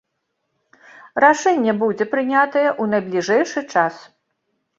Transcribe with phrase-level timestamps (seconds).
[1.23, 3.95] Рашэнне будзе прынятае ў найбліжэйшы час.